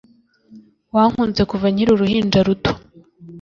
[0.95, 2.71] Wankuze kuva nkiri uruhinja ruto